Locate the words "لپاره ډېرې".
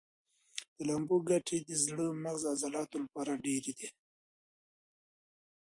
3.03-3.71